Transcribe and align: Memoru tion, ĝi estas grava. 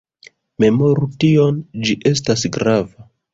Memoru 0.63 1.09
tion, 1.23 1.59
ĝi 1.85 1.97
estas 2.13 2.47
grava. 2.59 3.07